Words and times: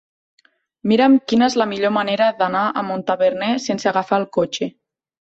Mira'm 0.91 1.17
quina 1.33 1.51
és 1.53 1.59
la 1.63 1.69
millor 1.75 1.95
manera 1.99 2.31
d'anar 2.41 2.65
a 2.83 2.87
Montaverner 2.91 3.55
sense 3.71 3.95
agafar 3.95 4.23
el 4.23 4.31
cotxe. 4.41 4.77